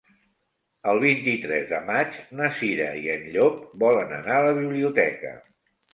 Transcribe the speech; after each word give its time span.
El 0.93 1.01
vint-i-tres 1.03 1.67
de 1.73 1.81
maig 1.91 2.17
na 2.39 2.49
Cira 2.61 2.89
i 3.03 3.03
en 3.17 3.27
Llop 3.37 3.61
volen 3.85 4.17
anar 4.21 4.37
a 4.39 4.43
la 4.49 4.57
biblioteca. 4.63 5.35